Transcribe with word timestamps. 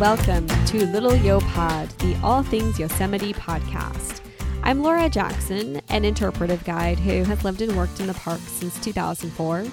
welcome 0.00 0.48
to 0.66 0.86
Little 0.86 1.14
Yo 1.14 1.38
Pod, 1.38 1.88
the 2.00 2.16
All 2.20 2.42
Things 2.42 2.80
Yosemite 2.80 3.32
podcast. 3.32 4.22
I'm 4.64 4.82
Laura 4.82 5.08
Jackson, 5.08 5.80
an 5.88 6.04
interpretive 6.04 6.64
guide 6.64 6.98
who 6.98 7.22
has 7.22 7.44
lived 7.44 7.62
and 7.62 7.76
worked 7.76 8.00
in 8.00 8.08
the 8.08 8.14
park 8.14 8.40
since 8.40 8.76
2004, 8.82 9.64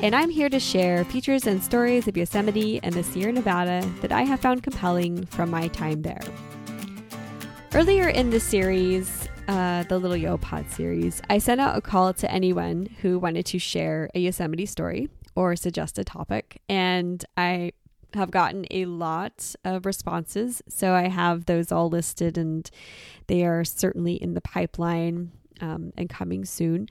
and 0.00 0.16
I'm 0.16 0.30
here 0.30 0.48
to 0.48 0.58
share 0.58 1.04
features 1.04 1.46
and 1.46 1.62
stories 1.62 2.08
of 2.08 2.16
Yosemite 2.16 2.80
and 2.82 2.94
the 2.94 3.02
Sierra 3.02 3.32
Nevada 3.32 3.86
that 4.00 4.12
I 4.12 4.22
have 4.22 4.40
found 4.40 4.62
compelling 4.62 5.26
from 5.26 5.50
my 5.50 5.68
time 5.68 6.00
there. 6.00 6.22
Earlier 7.74 8.08
in 8.08 8.30
the 8.30 8.40
series, 8.40 9.28
uh, 9.46 9.82
the 9.82 9.98
Little 9.98 10.16
Yo 10.16 10.38
Pod 10.38 10.70
series, 10.70 11.20
I 11.28 11.36
sent 11.36 11.60
out 11.60 11.76
a 11.76 11.82
call 11.82 12.14
to 12.14 12.32
anyone 12.32 12.88
who 13.02 13.18
wanted 13.18 13.44
to 13.46 13.58
share 13.58 14.08
a 14.14 14.20
Yosemite 14.20 14.64
story 14.64 15.10
or 15.34 15.54
suggest 15.54 15.98
a 15.98 16.04
topic, 16.04 16.62
and 16.66 17.22
I 17.36 17.72
have 18.16 18.30
gotten 18.30 18.66
a 18.70 18.86
lot 18.86 19.54
of 19.64 19.86
responses. 19.86 20.62
So 20.68 20.92
I 20.92 21.08
have 21.08 21.46
those 21.46 21.70
all 21.70 21.88
listed 21.88 22.36
and 22.36 22.68
they 23.28 23.44
are 23.44 23.64
certainly 23.64 24.14
in 24.14 24.34
the 24.34 24.40
pipeline 24.40 25.32
um, 25.60 25.92
and 25.96 26.08
coming 26.08 26.44
soon. 26.44 26.88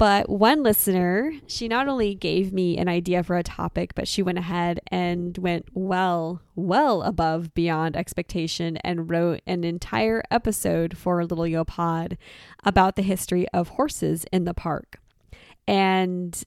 But 0.00 0.30
one 0.30 0.62
listener, 0.62 1.30
she 1.46 1.68
not 1.68 1.86
only 1.86 2.14
gave 2.14 2.54
me 2.54 2.78
an 2.78 2.88
idea 2.88 3.22
for 3.22 3.36
a 3.36 3.42
topic, 3.42 3.94
but 3.94 4.08
she 4.08 4.22
went 4.22 4.38
ahead 4.38 4.80
and 4.86 5.36
went 5.36 5.66
well, 5.74 6.40
well 6.54 7.02
above 7.02 7.52
beyond 7.52 7.96
expectation 7.96 8.78
and 8.78 9.10
wrote 9.10 9.42
an 9.46 9.62
entire 9.62 10.22
episode 10.30 10.96
for 10.96 11.22
Little 11.26 11.46
Yo 11.46 11.64
Pod 11.64 12.16
about 12.64 12.96
the 12.96 13.02
history 13.02 13.46
of 13.50 13.68
horses 13.68 14.24
in 14.32 14.44
the 14.44 14.54
park. 14.54 15.00
And 15.68 16.42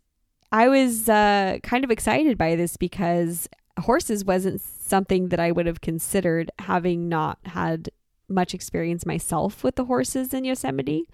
I 0.52 0.68
was 0.68 1.08
uh, 1.08 1.59
kind 1.62 1.84
of 1.84 1.92
excited 1.92 2.40
by 2.40 2.56
this 2.56 2.76
because 2.76 3.48
horses 3.80 4.24
wasn't 4.24 4.62
something 4.62 5.30
that 5.30 5.40
I 5.40 5.52
would 5.52 5.66
have 5.66 5.82
considered 5.82 6.52
having 6.60 7.10
not 7.10 7.40
had 7.46 7.90
much 8.30 8.54
experience 8.54 9.06
myself 9.06 9.64
with 9.64 9.76
the 9.76 9.86
horses 9.86 10.34
in 10.34 10.44
Yosemite. 10.44 11.10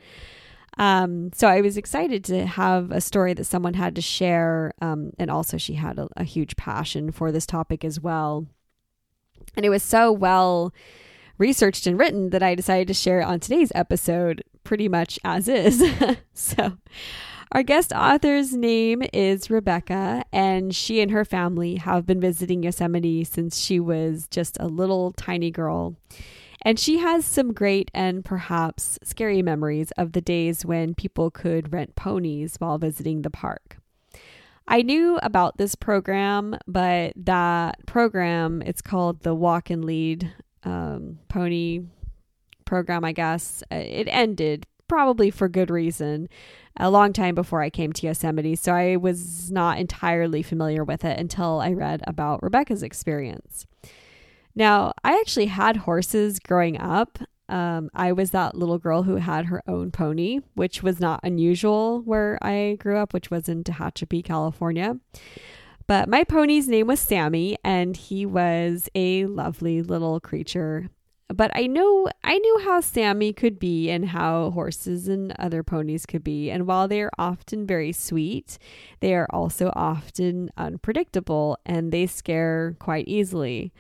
Um, 0.78 1.32
so 1.34 1.48
I 1.48 1.62
was 1.62 1.78
excited 1.78 2.24
to 2.26 2.46
have 2.46 2.92
a 2.92 3.02
story 3.02 3.34
that 3.34 3.46
someone 3.46 3.74
had 3.74 3.96
to 3.96 4.02
share. 4.02 4.74
Um, 4.82 5.12
and 5.18 5.30
also, 5.30 5.58
she 5.58 5.74
had 5.74 6.00
a, 6.00 6.08
a 6.16 6.24
huge 6.24 6.56
passion 6.56 7.12
for 7.12 7.32
this 7.32 7.46
topic 7.46 7.84
as 7.84 8.00
well. 8.00 8.48
And 9.56 9.66
it 9.66 9.70
was 9.70 9.84
so 9.84 10.12
well 10.12 10.74
researched 11.38 11.88
and 11.88 11.98
written 11.98 12.30
that 12.30 12.44
I 12.44 12.56
decided 12.56 12.88
to 12.90 12.94
share 12.94 13.22
it 13.22 13.26
on 13.26 13.40
today's 13.40 13.72
episode 13.74 14.44
pretty 14.64 14.88
much 14.88 15.20
as 15.24 15.48
is. 15.48 15.84
so 16.34 16.78
our 17.52 17.64
guest 17.64 17.92
author's 17.92 18.54
name 18.54 19.02
is 19.12 19.50
Rebecca, 19.50 20.24
and 20.32 20.76
she 20.76 21.02
and 21.02 21.10
her 21.10 21.26
family 21.26 21.78
have 21.78 22.06
been 22.06 22.22
visiting 22.22 22.62
Yosemite 22.62 23.24
since 23.24 23.58
she 23.58 23.80
was 23.80 24.28
just 24.30 24.58
a 24.60 24.68
little 24.68 25.14
tiny 25.14 25.50
girl. 25.50 25.96
And 26.62 26.78
she 26.78 27.00
has 27.00 27.26
some 27.26 27.54
great 27.54 27.90
and 27.94 28.24
perhaps 28.24 29.00
scary 29.02 29.42
memories 29.42 29.92
of 29.98 30.12
the 30.12 30.22
days 30.22 30.64
when 30.64 30.94
people 30.94 31.32
could 31.32 31.74
rent 31.74 31.96
ponies 31.96 32.56
while 32.60 32.78
visiting 32.78 33.24
the 33.24 33.32
park. 33.32 33.78
I 34.68 34.84
knew 34.84 35.18
about 35.24 35.58
this 35.58 35.74
program, 35.74 36.56
but 36.68 37.14
that 37.16 37.84
program, 37.88 38.62
it's 38.64 38.84
called 38.84 39.22
the 39.22 39.34
Walk 39.34 39.72
and 39.72 39.84
Lead 39.84 40.32
um, 40.64 41.18
Pony 41.30 41.82
program, 42.66 43.04
I 43.04 43.14
guess. 43.14 43.64
Uh, 43.72 43.78
it 43.78 44.08
ended 44.12 44.68
probably 44.90 45.32
for 45.32 45.48
good 45.48 45.70
reason 45.70 46.28
a 46.78 46.90
long 46.90 47.14
time 47.14 47.36
before 47.36 47.62
I 47.62 47.70
came 47.70 47.94
to 47.94 48.08
Yosemite, 48.08 48.56
so 48.56 48.74
I 48.74 48.96
was 48.96 49.52
not 49.52 49.80
entirely 49.80 50.42
familiar 50.44 50.84
with 50.84 51.06
it 51.06 51.20
until 51.20 51.60
I 51.60 51.72
read 51.74 52.02
about 52.08 52.44
Rebecca's 52.44 52.84
experience. 52.84 53.66
Now, 54.56 54.94
I 55.04 55.18
actually 55.20 55.48
had 55.48 55.78
horses 55.78 56.40
growing 56.40 56.80
up. 56.80 57.20
Um, 57.48 57.90
I 57.94 58.12
was 58.12 58.32
that 58.32 58.56
little 58.56 58.78
girl 58.78 59.04
who 59.04 59.16
had 59.16 59.46
her 59.46 59.62
own 59.68 59.92
pony, 59.92 60.40
which 60.56 60.84
was 60.84 61.00
not 61.00 61.20
unusual 61.24 62.02
where 62.02 62.38
I 62.42 62.78
grew 62.80 62.98
up, 62.98 63.14
which 63.14 63.32
was 63.32 63.50
in 63.50 63.64
Tehachapi, 63.64 64.24
California. 64.24 64.98
But 65.88 66.08
my 66.08 66.24
pony's 66.24 66.68
name 66.68 66.88
was 66.88 67.00
Sammy, 67.00 67.58
and 67.64 67.98
he 67.98 68.26
was 68.26 68.90
a 68.94 69.26
lovely 69.26 69.82
little 69.82 70.20
creature 70.20 70.90
but 71.34 71.52
I 71.56 71.68
know 71.68 72.08
I 72.24 72.38
knew 72.38 72.60
how 72.64 72.82
Sammy 72.82 73.34
could 73.34 73.60
be 73.60 73.90
and 73.90 74.10
how 74.10 74.52
horses 74.52 75.08
and 75.08 75.34
other 75.38 75.64
ponies 75.64 76.06
could 76.06 76.24
be. 76.24 76.50
And 76.50 76.66
while 76.66 76.88
they 76.88 77.02
are 77.02 77.12
often 77.18 77.66
very 77.66 77.92
sweet, 77.92 78.58
they 79.00 79.14
are 79.14 79.28
also 79.30 79.72
often 79.76 80.50
unpredictable 80.58 81.58
and 81.66 81.92
they 81.92 82.08
scare 82.08 82.76
quite 82.80 83.08
easily. 83.08 83.72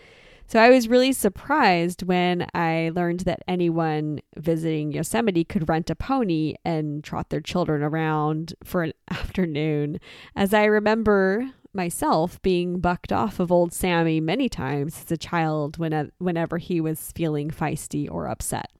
So 0.49 0.59
I 0.59 0.71
was 0.71 0.87
really 0.87 1.13
surprised 1.13 2.01
when 2.01 2.47
I 2.55 2.91
learned 2.95 3.19
that 3.21 3.43
anyone 3.47 4.19
visiting 4.35 4.91
Yosemite 4.91 5.43
could 5.43 5.69
rent 5.69 5.91
a 5.91 5.95
pony 5.95 6.55
and 6.65 7.03
trot 7.03 7.29
their 7.29 7.39
children 7.39 7.83
around 7.83 8.55
for 8.63 8.81
an 8.81 8.93
afternoon. 9.11 9.99
As 10.35 10.51
I 10.51 10.65
remember 10.65 11.51
myself 11.73 12.41
being 12.41 12.79
bucked 12.79 13.11
off 13.11 13.39
of 13.39 13.51
old 13.51 13.73
Sammy 13.73 14.19
many 14.19 14.49
times 14.49 15.03
as 15.05 15.11
a 15.11 15.17
child 15.17 15.77
when, 15.77 16.11
whenever 16.17 16.57
he 16.57 16.81
was 16.81 17.11
feeling 17.13 17.49
feisty 17.49 18.09
or 18.09 18.27
upset. 18.27 18.71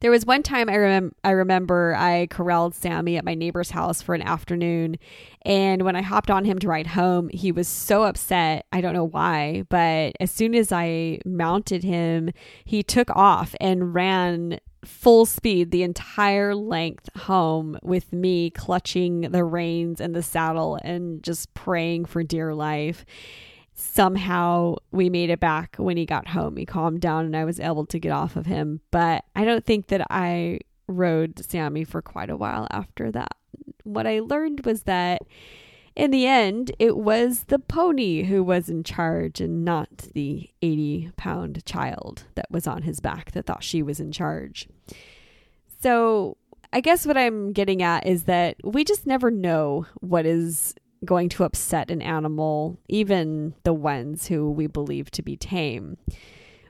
There 0.00 0.10
was 0.10 0.26
one 0.26 0.42
time 0.42 0.68
I, 0.68 1.00
I 1.26 1.30
remember 1.30 1.94
I 1.96 2.26
corralled 2.26 2.74
Sammy 2.74 3.16
at 3.16 3.24
my 3.24 3.34
neighbor's 3.34 3.70
house 3.70 4.02
for 4.02 4.14
an 4.14 4.22
afternoon. 4.22 4.96
And 5.42 5.82
when 5.82 5.96
I 5.96 6.02
hopped 6.02 6.30
on 6.30 6.44
him 6.44 6.58
to 6.58 6.68
ride 6.68 6.88
home, 6.88 7.30
he 7.32 7.52
was 7.52 7.68
so 7.68 8.02
upset. 8.02 8.66
I 8.72 8.80
don't 8.80 8.92
know 8.92 9.04
why, 9.04 9.64
but 9.68 10.14
as 10.20 10.30
soon 10.30 10.54
as 10.54 10.72
I 10.72 11.20
mounted 11.24 11.84
him, 11.84 12.30
he 12.64 12.82
took 12.82 13.08
off 13.16 13.54
and 13.60 13.94
ran 13.94 14.58
full 14.84 15.26
speed 15.26 15.70
the 15.70 15.82
entire 15.82 16.54
length 16.54 17.08
home 17.16 17.78
with 17.82 18.12
me 18.12 18.50
clutching 18.50 19.22
the 19.22 19.44
reins 19.44 20.00
and 20.00 20.14
the 20.14 20.22
saddle 20.22 20.78
and 20.82 21.22
just 21.22 21.52
praying 21.54 22.04
for 22.06 22.22
dear 22.22 22.54
life. 22.54 23.04
Somehow 23.74 24.76
we 24.92 25.10
made 25.10 25.30
it 25.30 25.40
back 25.40 25.76
when 25.76 25.96
he 25.96 26.06
got 26.06 26.28
home. 26.28 26.56
He 26.56 26.66
calmed 26.66 27.00
down 27.00 27.24
and 27.24 27.36
I 27.36 27.44
was 27.44 27.58
able 27.58 27.86
to 27.86 27.98
get 27.98 28.12
off 28.12 28.36
of 28.36 28.46
him. 28.46 28.80
But 28.90 29.24
I 29.34 29.44
don't 29.44 29.64
think 29.64 29.88
that 29.88 30.06
I 30.10 30.60
rode 30.86 31.44
Sammy 31.44 31.84
for 31.84 32.02
quite 32.02 32.30
a 32.30 32.36
while 32.36 32.68
after 32.70 33.10
that. 33.10 33.36
What 33.82 34.06
I 34.06 34.20
learned 34.20 34.64
was 34.64 34.84
that 34.84 35.22
in 35.96 36.10
the 36.10 36.26
end, 36.26 36.72
it 36.78 36.96
was 36.96 37.44
the 37.44 37.58
pony 37.58 38.24
who 38.24 38.42
was 38.42 38.68
in 38.68 38.82
charge 38.82 39.40
and 39.40 39.64
not 39.64 40.08
the 40.14 40.50
80 40.60 41.12
pound 41.16 41.64
child 41.64 42.24
that 42.34 42.50
was 42.50 42.66
on 42.66 42.82
his 42.82 42.98
back 42.98 43.30
that 43.32 43.46
thought 43.46 43.62
she 43.62 43.82
was 43.82 44.00
in 44.00 44.10
charge. 44.10 44.68
So, 45.80 46.36
I 46.72 46.80
guess 46.80 47.06
what 47.06 47.16
I'm 47.16 47.52
getting 47.52 47.82
at 47.82 48.06
is 48.06 48.24
that 48.24 48.56
we 48.64 48.82
just 48.82 49.06
never 49.06 49.30
know 49.30 49.86
what 50.00 50.26
is 50.26 50.74
going 51.04 51.28
to 51.30 51.44
upset 51.44 51.90
an 51.90 52.02
animal, 52.02 52.78
even 52.88 53.54
the 53.62 53.72
ones 53.72 54.26
who 54.26 54.50
we 54.50 54.66
believe 54.66 55.10
to 55.12 55.22
be 55.22 55.36
tame. 55.36 55.96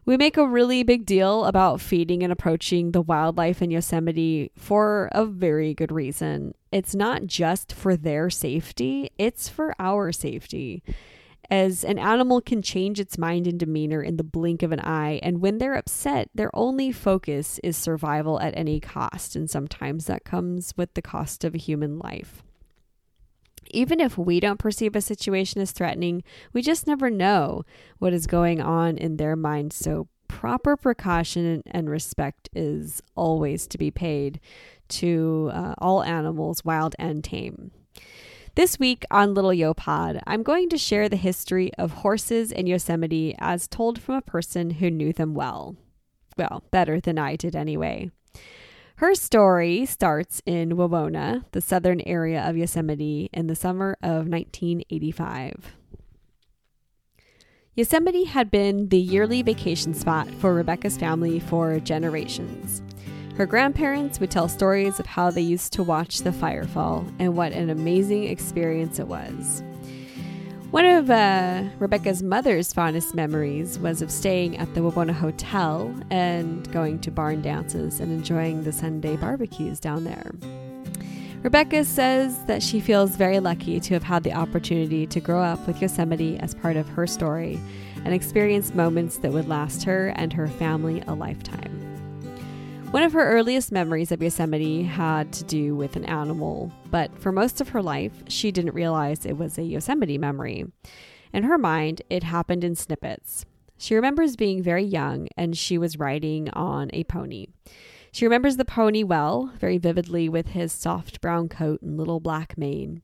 We 0.06 0.19
make 0.19 0.36
a 0.36 0.47
really 0.47 0.82
big 0.82 1.06
deal 1.06 1.47
about 1.47 1.80
feeding 1.80 2.22
and 2.22 2.30
approaching 2.30 2.92
the 2.92 3.00
wildlife 3.00 3.62
in 3.62 3.70
Yosemite 3.70 4.50
for 4.54 5.08
a 5.12 5.24
very 5.24 5.72
good 5.72 5.91
reason. 5.91 6.54
It's 6.70 6.94
not 6.94 7.26
just 7.26 7.72
for 7.72 7.97
their 7.97 8.28
safety, 8.28 9.10
it's 9.16 9.48
for 9.48 9.74
our 9.78 10.12
safety. 10.12 10.82
As 11.50 11.84
an 11.84 11.99
animal 11.99 12.41
can 12.41 12.62
change 12.62 12.99
its 12.99 13.19
mind 13.19 13.47
and 13.47 13.59
demeanor 13.59 14.03
in 14.03 14.16
the 14.16 14.25
blink 14.25 14.62
of 14.62 14.72
an 14.72 14.81
eye, 14.81 15.21
and 15.22 15.41
when 15.41 15.59
they're 15.59 15.75
upset, 15.75 16.31
their 16.34 16.55
only 16.55 16.91
focus 16.91 17.60
is 17.63 17.77
survival 17.77 18.41
at 18.41 18.57
any 18.57 18.80
cost, 18.80 19.36
and 19.36 19.51
sometimes 19.51 20.07
that 20.07 20.24
comes 20.24 20.72
with 20.77 20.95
the 20.95 21.03
cost 21.03 21.45
of 21.45 21.54
a 21.54 21.59
human 21.59 21.98
life 21.98 22.42
even 23.71 24.01
if 24.01 24.16
we 24.16 24.41
don't 24.41 24.59
perceive 24.59 24.95
a 24.97 25.01
situation 25.01 25.60
as 25.60 25.72
threatening, 25.72 26.22
we 26.53 26.63
just 26.63 26.86
never 26.86 27.10
know 27.10 27.65
what 27.98 28.13
is 28.13 28.27
going 28.27 28.60
on 28.60 28.97
in 28.97 29.16
their 29.16 29.36
mind. 29.36 29.72
So, 29.72 30.09
proper 30.28 30.77
precaution 30.77 31.63
and 31.66 31.91
respect 31.91 32.48
is 32.54 33.03
always 33.15 33.66
to 33.68 33.78
be 33.78 33.91
paid 33.91 34.41
to 34.89 35.51
uh, 35.53 35.74
all 35.78 36.03
animals, 36.03 36.65
wild 36.65 36.95
and 36.98 37.22
tame. 37.22 37.71
This 38.56 38.78
week 38.78 39.04
on 39.10 39.34
Little 39.34 39.53
Yo 39.53 39.74
Pod, 39.74 40.21
I'm 40.28 40.45
going 40.45 40.68
to 40.68 40.78
share 40.78 41.09
the 41.09 41.16
history 41.16 41.74
of 41.74 41.91
horses 41.91 42.53
in 42.53 42.68
Yosemite 42.68 43.34
as 43.41 43.66
told 43.66 44.01
from 44.01 44.15
a 44.15 44.22
person 44.22 44.71
who 44.71 44.92
knew 44.92 45.12
them 45.12 45.34
well. 45.34 45.74
Well, 46.39 46.62
better 46.71 47.01
than 47.01 47.18
I 47.18 47.34
did 47.34 47.56
anyway. 47.56 48.12
Her 48.97 49.16
story 49.16 49.86
starts 49.86 50.41
in 50.47 50.77
Wawona, 50.77 51.45
the 51.51 51.60
southern 51.60 52.01
area 52.03 52.48
of 52.48 52.56
Yosemite, 52.56 53.28
in 53.33 53.48
the 53.48 53.56
summer 53.56 53.97
of 54.04 54.28
1985. 54.28 55.74
Yosemite 57.74 58.24
had 58.24 58.53
been 58.53 58.89
the 58.89 59.01
yearly 59.01 59.42
vacation 59.42 59.95
spot 59.95 60.30
for 60.30 60.54
Rebecca's 60.54 60.97
family 60.97 61.41
for 61.41 61.80
generations. 61.80 62.83
Her 63.36 63.47
grandparents 63.47 64.21
would 64.21 64.31
tell 64.31 64.48
stories 64.48 65.01
of 65.01 65.07
how 65.07 65.31
they 65.33 65.41
used 65.41 65.72
to 65.72 65.83
watch 65.83 66.21
the 66.21 66.31
firefall 66.31 67.13
and 67.19 67.36
what 67.36 67.53
an 67.53 67.69
amazing 67.69 68.25
experience 68.25 69.01
it 69.01 69.09
was. 69.09 69.65
One 70.71 70.84
of 70.86 71.10
uh, 71.10 71.65
Rebecca's 71.81 72.22
mother's 72.22 72.72
fondest 72.72 73.15
memories 73.15 73.78
was 73.78 74.03
of 74.03 74.10
staying 74.10 74.57
at 74.59 74.72
the 74.75 74.81
Wawona 74.81 75.13
Hotel 75.13 75.95
and 76.10 76.71
going 76.72 77.01
to 77.01 77.10
barn 77.10 77.42
dances 77.42 77.98
and 77.98 78.13
enjoying 78.13 78.63
the 78.63 78.72
Sunday 78.72 79.16
barbecues 79.16 79.80
down 79.80 80.04
there. 80.04 80.33
Rebecca 81.42 81.84
says 81.84 82.39
that 82.47 82.63
she 82.63 82.80
feels 82.80 83.16
very 83.16 83.39
lucky 83.39 83.78
to 83.78 83.95
have 83.95 84.03
had 84.03 84.22
the 84.22 84.33
opportunity 84.33 85.07
to 85.09 85.21
grow 85.21 85.42
up 85.42 85.65
with 85.66 85.83
Yosemite 85.83 86.39
as 86.39 86.54
part 86.54 86.77
of 86.77 86.89
her 86.89 87.07
story 87.07 87.60
and 88.04 88.15
experience 88.15 88.75
moments 88.75 89.19
that 89.19 89.33
would 89.33 89.48
last 89.48 89.83
her 89.84 90.09
and 90.16 90.33
her 90.33 90.48
family 90.48 91.03
a 91.07 91.15
lifetime. 91.15 91.84
One 92.94 93.02
of 93.02 93.12
her 93.14 93.28
earliest 93.28 93.72
memories 93.72 94.12
of 94.12 94.22
Yosemite 94.22 94.84
had 94.84 95.32
to 95.32 95.42
do 95.42 95.74
with 95.74 95.96
an 95.96 96.04
animal, 96.04 96.70
but 96.92 97.18
for 97.18 97.32
most 97.32 97.60
of 97.60 97.70
her 97.70 97.82
life, 97.82 98.12
she 98.28 98.52
didn't 98.52 98.72
realize 98.72 99.26
it 99.26 99.36
was 99.36 99.58
a 99.58 99.64
Yosemite 99.64 100.16
memory. 100.16 100.66
In 101.32 101.42
her 101.42 101.58
mind, 101.58 102.02
it 102.08 102.22
happened 102.22 102.62
in 102.62 102.76
snippets. 102.76 103.46
She 103.76 103.96
remembers 103.96 104.36
being 104.36 104.62
very 104.62 104.84
young 104.84 105.26
and 105.36 105.58
she 105.58 105.76
was 105.76 105.98
riding 105.98 106.48
on 106.50 106.88
a 106.92 107.02
pony. 107.02 107.48
She 108.12 108.26
remembers 108.26 108.58
the 108.58 108.64
pony 108.64 109.02
well, 109.02 109.52
very 109.58 109.78
vividly, 109.78 110.28
with 110.28 110.50
his 110.50 110.72
soft 110.72 111.20
brown 111.20 111.48
coat 111.48 111.82
and 111.82 111.96
little 111.96 112.20
black 112.20 112.56
mane. 112.56 113.02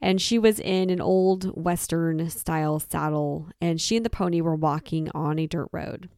And 0.00 0.20
she 0.20 0.40
was 0.40 0.58
in 0.58 0.90
an 0.90 1.00
old 1.00 1.44
Western 1.56 2.28
style 2.30 2.80
saddle, 2.80 3.48
and 3.60 3.80
she 3.80 3.96
and 3.96 4.04
the 4.04 4.10
pony 4.10 4.40
were 4.40 4.56
walking 4.56 5.08
on 5.14 5.38
a 5.38 5.46
dirt 5.46 5.68
road. 5.70 6.08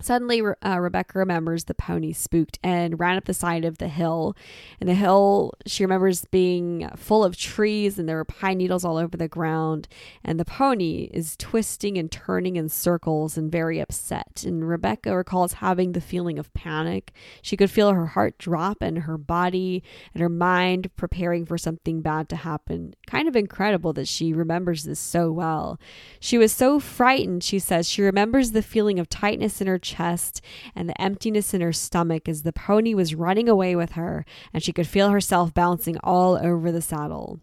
Suddenly, 0.00 0.42
uh, 0.64 0.78
Rebecca 0.78 1.18
remembers 1.18 1.64
the 1.64 1.74
pony 1.74 2.12
spooked 2.12 2.58
and 2.62 2.98
ran 3.00 3.16
up 3.16 3.24
the 3.24 3.34
side 3.34 3.64
of 3.64 3.78
the 3.78 3.88
hill. 3.88 4.36
And 4.80 4.88
the 4.88 4.94
hill, 4.94 5.52
she 5.66 5.84
remembers 5.84 6.24
being 6.26 6.88
full 6.96 7.24
of 7.24 7.36
trees 7.36 7.98
and 7.98 8.08
there 8.08 8.16
were 8.16 8.24
pine 8.24 8.58
needles 8.58 8.84
all 8.84 8.96
over 8.96 9.16
the 9.16 9.28
ground. 9.28 9.88
And 10.24 10.38
the 10.38 10.44
pony 10.44 11.10
is 11.12 11.36
twisting 11.36 11.98
and 11.98 12.10
turning 12.10 12.56
in 12.56 12.68
circles 12.68 13.36
and 13.36 13.50
very 13.50 13.80
upset. 13.80 14.44
And 14.44 14.68
Rebecca 14.68 15.16
recalls 15.16 15.54
having 15.54 15.92
the 15.92 16.00
feeling 16.00 16.38
of 16.38 16.52
panic. 16.54 17.12
She 17.42 17.56
could 17.56 17.70
feel 17.70 17.92
her 17.92 18.06
heart 18.06 18.38
drop 18.38 18.82
and 18.82 19.00
her 19.00 19.18
body 19.18 19.82
and 20.14 20.20
her 20.20 20.28
mind 20.28 20.94
preparing 20.96 21.44
for 21.44 21.58
something 21.58 22.02
bad 22.02 22.28
to 22.28 22.36
happen. 22.36 22.94
Kind 23.06 23.28
of 23.28 23.36
incredible 23.36 23.92
that 23.94 24.08
she 24.08 24.32
remembers 24.32 24.84
this 24.84 25.00
so 25.00 25.32
well. 25.32 25.78
She 26.20 26.38
was 26.38 26.52
so 26.52 26.78
frightened, 26.78 27.42
she 27.42 27.58
says. 27.58 27.88
She 27.88 28.02
remembers 28.02 28.52
the 28.52 28.62
feeling 28.62 28.98
of 28.98 29.08
tightness 29.08 29.60
in 29.60 29.66
her 29.66 29.78
chest 29.88 30.40
and 30.74 30.88
the 30.88 31.00
emptiness 31.00 31.54
in 31.54 31.60
her 31.60 31.72
stomach 31.72 32.28
as 32.28 32.42
the 32.42 32.52
pony 32.52 32.94
was 32.94 33.14
running 33.14 33.48
away 33.48 33.74
with 33.74 33.92
her, 33.92 34.24
and 34.52 34.62
she 34.62 34.72
could 34.72 34.86
feel 34.86 35.10
herself 35.10 35.54
bouncing 35.54 35.96
all 36.02 36.36
over 36.36 36.70
the 36.70 36.82
saddle. 36.82 37.40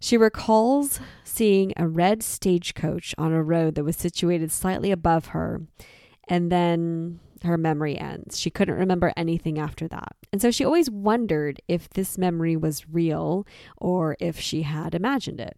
She 0.00 0.16
recalls 0.16 1.00
seeing 1.24 1.72
a 1.76 1.86
red 1.86 2.22
stagecoach 2.22 3.14
on 3.18 3.32
a 3.32 3.42
road 3.42 3.74
that 3.74 3.84
was 3.84 3.96
situated 3.96 4.50
slightly 4.50 4.90
above 4.90 5.26
her, 5.26 5.62
and 6.28 6.50
then 6.50 7.20
her 7.44 7.58
memory 7.58 7.98
ends. 7.98 8.38
She 8.38 8.50
couldn't 8.50 8.74
remember 8.76 9.12
anything 9.16 9.58
after 9.58 9.88
that. 9.88 10.16
And 10.32 10.40
so 10.40 10.50
she 10.50 10.64
always 10.64 10.90
wondered 10.90 11.60
if 11.68 11.88
this 11.88 12.18
memory 12.18 12.56
was 12.56 12.88
real 12.88 13.46
or 13.76 14.16
if 14.20 14.38
she 14.38 14.62
had 14.62 14.94
imagined 14.94 15.40
it. 15.40 15.56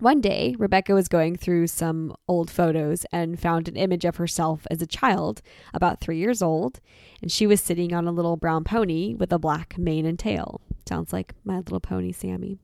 One 0.00 0.20
day, 0.20 0.56
Rebecca 0.58 0.92
was 0.92 1.08
going 1.08 1.36
through 1.36 1.68
some 1.68 2.14
old 2.26 2.50
photos 2.50 3.06
and 3.12 3.38
found 3.38 3.68
an 3.68 3.76
image 3.76 4.04
of 4.04 4.16
herself 4.16 4.66
as 4.70 4.82
a 4.82 4.86
child, 4.86 5.40
about 5.72 6.00
three 6.00 6.18
years 6.18 6.42
old, 6.42 6.80
and 7.22 7.30
she 7.30 7.46
was 7.46 7.60
sitting 7.60 7.94
on 7.94 8.06
a 8.06 8.12
little 8.12 8.36
brown 8.36 8.64
pony 8.64 9.14
with 9.14 9.32
a 9.32 9.38
black 9.38 9.78
mane 9.78 10.04
and 10.04 10.18
tail. 10.18 10.60
Sounds 10.88 11.12
like 11.12 11.34
my 11.44 11.58
little 11.58 11.80
pony, 11.80 12.12
Sammy. 12.12 12.58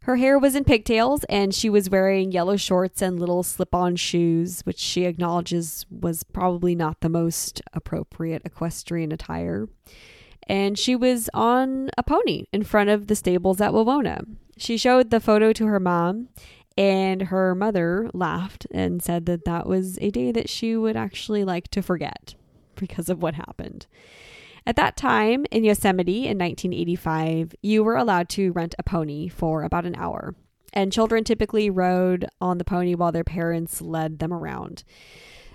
Her 0.00 0.16
hair 0.16 0.38
was 0.38 0.54
in 0.54 0.64
pigtails, 0.64 1.24
and 1.24 1.54
she 1.54 1.70
was 1.70 1.90
wearing 1.90 2.30
yellow 2.32 2.56
shorts 2.56 3.02
and 3.02 3.18
little 3.18 3.42
slip 3.42 3.74
on 3.74 3.96
shoes, 3.96 4.60
which 4.62 4.78
she 4.78 5.04
acknowledges 5.04 5.86
was 5.90 6.22
probably 6.22 6.74
not 6.74 7.00
the 7.00 7.08
most 7.08 7.62
appropriate 7.72 8.42
equestrian 8.44 9.10
attire. 9.10 9.68
And 10.46 10.78
she 10.78 10.94
was 10.94 11.28
on 11.34 11.90
a 11.98 12.02
pony 12.02 12.44
in 12.52 12.62
front 12.62 12.90
of 12.90 13.08
the 13.08 13.16
stables 13.16 13.60
at 13.60 13.72
Wawona. 13.72 14.24
She 14.56 14.76
showed 14.76 15.10
the 15.10 15.20
photo 15.20 15.52
to 15.52 15.66
her 15.66 15.80
mom, 15.80 16.28
and 16.78 17.22
her 17.22 17.54
mother 17.54 18.10
laughed 18.12 18.66
and 18.70 19.02
said 19.02 19.26
that 19.26 19.44
that 19.44 19.66
was 19.66 19.98
a 20.00 20.10
day 20.10 20.30
that 20.32 20.48
she 20.48 20.76
would 20.76 20.96
actually 20.96 21.44
like 21.44 21.68
to 21.68 21.82
forget 21.82 22.34
because 22.76 23.08
of 23.08 23.22
what 23.22 23.34
happened. 23.34 23.86
At 24.66 24.76
that 24.76 24.96
time 24.96 25.46
in 25.50 25.64
Yosemite 25.64 26.26
in 26.26 26.38
1985, 26.38 27.54
you 27.62 27.84
were 27.84 27.96
allowed 27.96 28.28
to 28.30 28.52
rent 28.52 28.74
a 28.78 28.82
pony 28.82 29.28
for 29.28 29.62
about 29.62 29.86
an 29.86 29.94
hour, 29.94 30.34
and 30.72 30.92
children 30.92 31.24
typically 31.24 31.70
rode 31.70 32.26
on 32.40 32.58
the 32.58 32.64
pony 32.64 32.94
while 32.94 33.12
their 33.12 33.24
parents 33.24 33.80
led 33.80 34.18
them 34.18 34.32
around. 34.32 34.84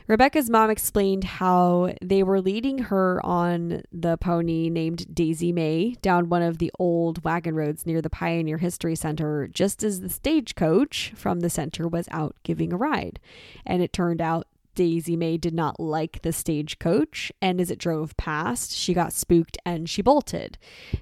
Rebecca's 0.08 0.50
mom 0.50 0.70
explained 0.70 1.24
how 1.24 1.94
they 2.02 2.24
were 2.24 2.42
leading 2.42 2.80
her 2.80 3.24
on 3.26 3.84
the 3.92 4.18
pony 4.18 4.70
named 4.70 5.14
Daisy 5.14 5.52
May 5.52 5.96
down 6.02 6.30
one 6.30 6.42
of 6.42 6.58
the 6.58 6.72
old 6.80 7.24
wagon 7.24 7.56
roads 7.56 7.86
near 7.86 8.02
the 8.02 8.10
Pioneer 8.10 8.58
History 8.58 8.96
Center, 8.96 9.48
just 9.48 9.84
as 9.84 10.02
the 10.02 10.10
stagecoach 10.10 11.14
from 11.16 11.40
the 11.40 11.50
center 11.50 11.88
was 11.88 12.08
out 12.12 12.36
giving 12.44 12.74
a 12.74 12.78
ride. 12.78 13.20
And 13.66 13.82
it 13.82 13.94
turned 13.94 14.22
out 14.22 14.48
Daisy 14.76 15.16
May 15.16 15.38
did 15.38 15.54
not 15.54 15.80
like 15.80 16.22
the 16.22 16.32
stagecoach, 16.32 17.32
and 17.42 17.60
as 17.60 17.70
it 17.70 17.80
drove 17.80 18.16
past, 18.18 18.72
she 18.72 18.94
got 18.94 19.14
spooked 19.14 19.58
and 19.66 19.90
she 19.90 20.02
bolted. 20.02 20.58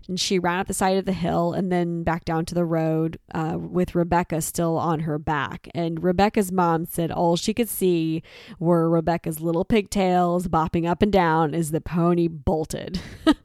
And 0.07 0.19
she 0.19 0.39
ran 0.39 0.59
up 0.59 0.67
the 0.67 0.73
side 0.73 0.97
of 0.97 1.05
the 1.05 1.13
hill 1.13 1.53
and 1.53 1.71
then 1.71 2.03
back 2.03 2.25
down 2.25 2.45
to 2.45 2.55
the 2.55 2.65
road 2.65 3.19
uh, 3.33 3.57
with 3.59 3.95
Rebecca 3.95 4.41
still 4.41 4.77
on 4.77 5.01
her 5.01 5.19
back. 5.19 5.69
And 5.73 6.03
Rebecca's 6.03 6.51
mom 6.51 6.85
said 6.85 7.11
all 7.11 7.35
she 7.35 7.53
could 7.53 7.69
see 7.69 8.23
were 8.59 8.89
Rebecca's 8.89 9.39
little 9.39 9.65
pigtails 9.65 10.47
bopping 10.47 10.87
up 10.87 11.01
and 11.01 11.11
down 11.11 11.53
as 11.53 11.71
the 11.71 11.81
pony 11.81 12.27
bolted. 12.27 12.99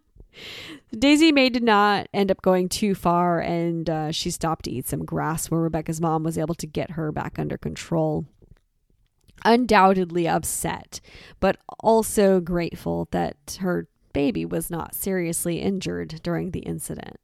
Daisy 0.98 1.32
May 1.32 1.48
did 1.48 1.62
not 1.62 2.08
end 2.14 2.30
up 2.30 2.42
going 2.42 2.68
too 2.68 2.94
far, 2.94 3.40
and 3.40 3.88
uh, 3.90 4.12
she 4.12 4.30
stopped 4.30 4.64
to 4.66 4.70
eat 4.70 4.86
some 4.86 5.04
grass 5.04 5.50
where 5.50 5.60
Rebecca's 5.60 6.00
mom 6.00 6.22
was 6.22 6.38
able 6.38 6.54
to 6.56 6.66
get 6.66 6.92
her 6.92 7.10
back 7.10 7.38
under 7.38 7.58
control 7.58 8.26
undoubtedly 9.44 10.28
upset, 10.28 11.00
but 11.40 11.56
also 11.80 12.40
grateful 12.40 13.08
that 13.10 13.58
her 13.60 13.88
baby 14.12 14.44
was 14.44 14.70
not 14.70 14.94
seriously 14.94 15.60
injured 15.60 16.20
during 16.22 16.50
the 16.50 16.60
incident. 16.60 17.18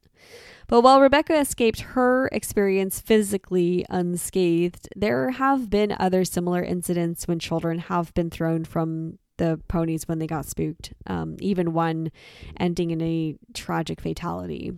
But 0.67 0.81
while 0.81 1.01
Rebecca 1.01 1.37
escaped 1.37 1.81
her 1.81 2.29
experience 2.31 3.01
physically 3.01 3.85
unscathed, 3.89 4.87
there 4.95 5.31
have 5.31 5.69
been 5.69 5.95
other 5.99 6.23
similar 6.23 6.63
incidents 6.63 7.27
when 7.27 7.39
children 7.39 7.79
have 7.79 8.13
been 8.13 8.29
thrown 8.29 8.63
from 8.63 9.17
the 9.37 9.59
ponies 9.67 10.07
when 10.07 10.19
they 10.19 10.27
got 10.27 10.45
spooked, 10.45 10.93
um, 11.07 11.35
even 11.39 11.73
one 11.73 12.11
ending 12.57 12.91
in 12.91 13.01
a 13.01 13.35
tragic 13.53 13.99
fatality. 13.99 14.71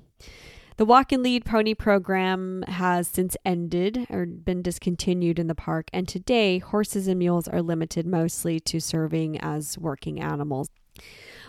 The 0.78 0.86
walk 0.86 1.12
and 1.12 1.22
lead 1.22 1.46
pony 1.46 1.76
program 1.76 2.64
has 2.68 3.08
since 3.08 3.38
ended 3.46 4.08
or 4.10 4.26
been 4.26 4.64
discontinued 4.64 5.38
in 5.38 5.46
the 5.46 5.54
park, 5.54 5.88
and 5.94 6.08
today 6.08 6.58
horses 6.58 7.08
and 7.08 7.20
mules 7.20 7.48
are 7.48 7.62
limited 7.62 8.08
mostly 8.08 8.60
to 8.62 8.80
serving 8.80 9.40
as 9.40 9.78
working 9.78 10.20
animals. 10.20 10.70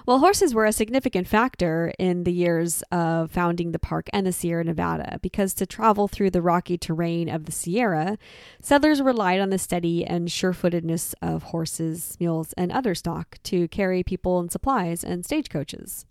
Well, 0.07 0.19
horses 0.19 0.55
were 0.55 0.67
a 0.67 0.73
significant 0.73 1.27
factor 1.27 1.95
in 1.99 2.25
the 2.25 2.33
years 2.33 2.83
of 2.93 3.31
founding 3.31 3.73
the 3.73 3.79
park 3.79 4.11
and 4.13 4.27
the 4.27 4.33
Sierra 4.33 4.63
Nevada 4.63 5.19
because 5.23 5.55
to 5.55 5.65
travel 5.65 6.07
through 6.07 6.31
the 6.31 6.43
rocky 6.43 6.77
terrain 6.77 7.31
of 7.31 7.47
the 7.47 7.53
Sierra, 7.53 8.19
settlers 8.61 9.01
relied 9.01 9.41
on 9.41 9.49
the 9.49 9.59
steady 9.59 10.05
and 10.05 10.31
sure 10.31 10.53
footedness 10.53 11.15
of 11.23 11.45
horses, 11.45 12.19
mules, 12.21 12.53
and 12.55 12.71
other 12.71 12.95
stock 12.95 13.39
to 13.45 13.67
carry 13.69 14.03
people 14.03 14.39
and 14.39 14.53
supplies 14.53 15.03
and 15.03 15.25
stagecoaches. 15.25 16.05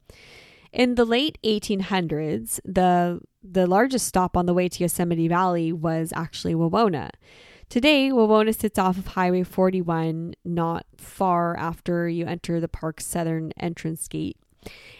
In 0.74 0.96
the 0.96 1.06
late 1.06 1.38
1800s, 1.44 2.60
the 2.65 3.22
the 3.44 3.68
largest 3.68 4.08
stop 4.08 4.36
on 4.36 4.48
the 4.48 4.53
way 4.53 4.68
to 4.68 4.84
Yosemite 4.84 5.27
Valley 5.27 5.72
was 5.72 6.12
actually 6.15 6.56
Wawona. 6.56 7.12
Today, 7.70 8.10
Wawona 8.10 8.58
sits 8.58 8.80
off 8.80 8.98
of 8.98 9.08
Highway 9.08 9.44
41, 9.44 10.34
not 10.44 10.86
far 10.98 11.56
after 11.58 12.08
you 12.10 12.25
enter 12.25 12.60
the 12.60 12.68
park's 12.68 13.06
southern 13.06 13.51
entrance 13.58 14.08
gate. 14.08 14.38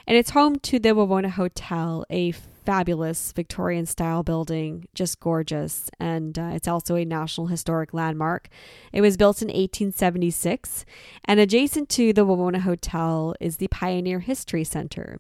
And 0.06 0.18
it's 0.18 0.32
home 0.32 0.60
to 0.60 0.80
the 0.80 0.90
Wawona 0.90 1.32
Hotel, 1.32 2.06
a 2.10 2.32
fabulous 2.32 3.32
Victorian 3.32 3.86
style 3.86 4.24
building, 4.24 4.88
just 4.94 5.20
gorgeous. 5.20 5.90
And 6.00 6.38
uh, 6.38 6.52
it's 6.54 6.68
also 6.68 6.96
a 6.96 7.06
National 7.06 7.48
Historic 7.48 7.94
Landmark. 7.94 8.50
It 8.92 9.02
was 9.02 9.18
built 9.18 9.42
in 9.42 9.48
1876, 9.48 10.86
and 11.26 11.40
adjacent 11.40 11.90
to 11.90 12.14
the 12.14 12.26
Wawona 12.26 12.62
Hotel 12.62 13.36
is 13.40 13.58
the 13.58 13.68
Pioneer 13.68 14.20
History 14.20 14.64
Center. 14.64 15.20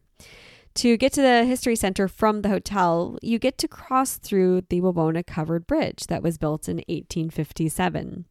To 0.75 0.97
get 0.97 1.13
to 1.13 1.21
the 1.21 1.45
History 1.45 1.75
Center 1.75 2.07
from 2.07 2.41
the 2.41 2.49
hotel, 2.49 3.19
you 3.21 3.37
get 3.37 3.59
to 3.59 3.67
cross 3.67 4.17
through 4.17 4.61
the 4.69 4.81
Wawona 4.81 5.25
Covered 5.25 5.67
Bridge 5.67 6.07
that 6.07 6.23
was 6.23 6.39
built 6.39 6.67
in 6.67 6.77
1857. 6.77 8.25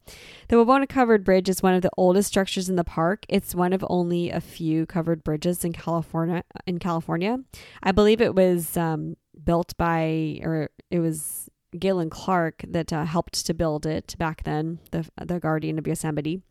The 0.48 0.56
Wawona 0.56 0.88
Covered 0.88 1.22
Bridge 1.22 1.48
is 1.48 1.62
one 1.62 1.74
of 1.74 1.82
the 1.82 1.90
oldest 1.96 2.28
structures 2.28 2.68
in 2.68 2.74
the 2.74 2.82
park. 2.82 3.24
It's 3.28 3.54
one 3.54 3.72
of 3.72 3.84
only 3.88 4.30
a 4.30 4.40
few 4.40 4.86
covered 4.86 5.22
bridges 5.22 5.64
in 5.64 5.72
California. 5.72 6.42
In 6.66 6.80
California, 6.80 7.38
I 7.80 7.92
believe 7.92 8.20
it 8.20 8.34
was 8.34 8.76
um, 8.76 9.16
built 9.44 9.76
by, 9.76 10.40
or 10.42 10.68
it 10.90 10.98
was 10.98 11.48
Galen 11.78 12.10
Clark 12.10 12.64
that 12.66 12.92
uh, 12.92 13.04
helped 13.04 13.46
to 13.46 13.54
build 13.54 13.86
it 13.86 14.16
back 14.18 14.42
then, 14.42 14.80
the, 14.90 15.08
the 15.24 15.38
Guardian 15.38 15.78
of 15.78 15.86
Yosemite. 15.86 16.42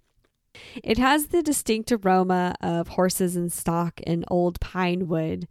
It 0.83 0.97
has 0.97 1.27
the 1.27 1.43
distinct 1.43 1.91
aroma 1.91 2.55
of 2.61 2.89
horses 2.89 3.35
and 3.35 3.51
stock 3.51 3.99
and 4.05 4.25
old 4.27 4.59
pine 4.59 5.07
wood, 5.07 5.47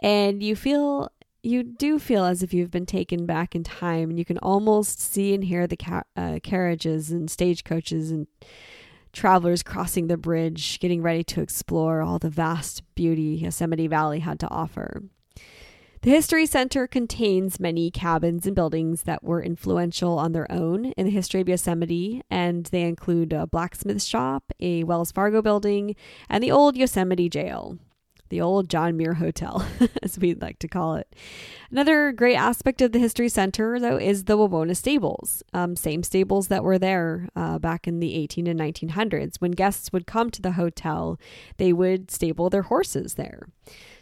and 0.00 0.42
you 0.42 0.56
feel 0.56 1.10
you 1.42 1.62
do 1.62 1.98
feel 1.98 2.24
as 2.24 2.42
if 2.42 2.52
you've 2.52 2.70
been 2.70 2.86
taken 2.86 3.24
back 3.24 3.54
in 3.54 3.62
time, 3.62 4.10
and 4.10 4.18
you 4.18 4.24
can 4.24 4.38
almost 4.38 5.00
see 5.00 5.34
and 5.34 5.44
hear 5.44 5.66
the 5.66 5.76
ca- 5.76 6.02
uh, 6.16 6.38
carriages 6.42 7.10
and 7.10 7.30
stagecoaches 7.30 8.10
and 8.10 8.26
travelers 9.12 9.62
crossing 9.62 10.08
the 10.08 10.16
bridge, 10.16 10.80
getting 10.80 11.02
ready 11.02 11.24
to 11.24 11.40
explore 11.40 12.02
all 12.02 12.18
the 12.18 12.30
vast 12.30 12.82
beauty 12.94 13.38
Yosemite 13.42 13.86
Valley 13.86 14.20
had 14.20 14.40
to 14.40 14.48
offer. 14.48 15.02
The 16.02 16.10
History 16.10 16.46
Center 16.46 16.86
contains 16.86 17.58
many 17.58 17.90
cabins 17.90 18.46
and 18.46 18.54
buildings 18.54 19.02
that 19.02 19.24
were 19.24 19.42
influential 19.42 20.16
on 20.16 20.30
their 20.30 20.50
own 20.50 20.92
in 20.92 21.06
the 21.06 21.10
history 21.10 21.40
of 21.40 21.48
Yosemite, 21.48 22.22
and 22.30 22.66
they 22.66 22.82
include 22.82 23.32
a 23.32 23.48
blacksmith 23.48 24.00
shop, 24.00 24.52
a 24.60 24.84
Wells 24.84 25.10
Fargo 25.10 25.42
building, 25.42 25.96
and 26.28 26.42
the 26.42 26.52
old 26.52 26.76
Yosemite 26.76 27.28
Jail 27.28 27.78
the 28.28 28.40
old 28.40 28.68
John 28.68 28.96
Muir 28.96 29.14
Hotel, 29.14 29.66
as 30.02 30.18
we'd 30.18 30.40
like 30.40 30.58
to 30.60 30.68
call 30.68 30.96
it. 30.96 31.14
Another 31.70 32.12
great 32.12 32.36
aspect 32.36 32.80
of 32.80 32.92
the 32.92 32.98
History 32.98 33.28
Center, 33.28 33.78
though, 33.78 33.96
is 33.96 34.24
the 34.24 34.36
Wawona 34.36 34.76
stables. 34.76 35.42
Um, 35.52 35.76
same 35.76 36.02
stables 36.02 36.48
that 36.48 36.64
were 36.64 36.78
there 36.78 37.28
uh, 37.36 37.58
back 37.58 37.86
in 37.86 38.00
the 38.00 38.14
18 38.14 38.46
and 38.46 38.58
1900s. 38.58 39.36
When 39.38 39.52
guests 39.52 39.92
would 39.92 40.06
come 40.06 40.30
to 40.30 40.42
the 40.42 40.52
hotel, 40.52 41.18
they 41.56 41.72
would 41.72 42.10
stable 42.10 42.50
their 42.50 42.62
horses 42.62 43.14
there. 43.14 43.48